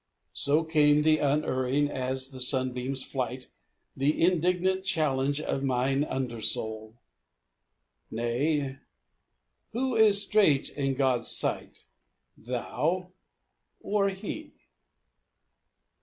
[0.33, 3.49] So came, unerring as the sunbeam's flight,
[3.95, 6.95] The indignant challenge of mine undersoul:
[8.11, 8.79] "Nayl
[9.73, 11.85] who is straight in God's sight—
[12.49, 13.11] thou
[13.79, 14.53] or he?"